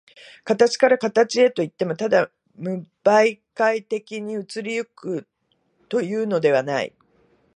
[0.43, 5.27] 形から形へといっても、ただ無媒介的に移り行く
[5.89, 6.95] というのではない。